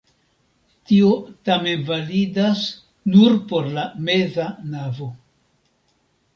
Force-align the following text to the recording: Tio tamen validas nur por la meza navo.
Tio 0.91 1.11
tamen 1.49 1.83
validas 1.91 2.63
nur 3.13 3.37
por 3.53 3.71
la 3.79 3.87
meza 4.11 4.51
navo. 4.75 5.15